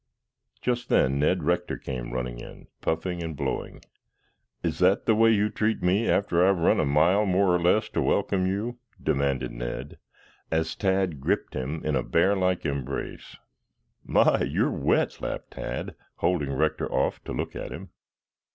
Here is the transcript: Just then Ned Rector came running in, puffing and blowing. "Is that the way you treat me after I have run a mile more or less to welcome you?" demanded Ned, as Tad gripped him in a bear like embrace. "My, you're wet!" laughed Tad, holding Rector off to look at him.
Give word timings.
Just 0.63 0.89
then 0.89 1.19
Ned 1.19 1.43
Rector 1.43 1.77
came 1.77 2.11
running 2.11 2.39
in, 2.39 2.65
puffing 2.81 3.21
and 3.21 3.37
blowing. 3.37 3.81
"Is 4.63 4.79
that 4.79 5.05
the 5.05 5.13
way 5.13 5.29
you 5.29 5.47
treat 5.51 5.83
me 5.83 6.09
after 6.09 6.43
I 6.43 6.47
have 6.47 6.57
run 6.57 6.79
a 6.79 6.87
mile 6.87 7.23
more 7.27 7.53
or 7.55 7.61
less 7.61 7.87
to 7.89 8.01
welcome 8.01 8.47
you?" 8.47 8.79
demanded 8.99 9.51
Ned, 9.51 9.99
as 10.51 10.75
Tad 10.75 11.19
gripped 11.21 11.53
him 11.53 11.85
in 11.85 11.95
a 11.95 12.01
bear 12.01 12.35
like 12.35 12.65
embrace. 12.65 13.37
"My, 14.03 14.41
you're 14.41 14.71
wet!" 14.71 15.21
laughed 15.21 15.51
Tad, 15.51 15.93
holding 16.15 16.51
Rector 16.51 16.91
off 16.91 17.23
to 17.25 17.31
look 17.31 17.55
at 17.55 17.71
him. 17.71 17.89